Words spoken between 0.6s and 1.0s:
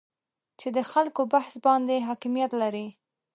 د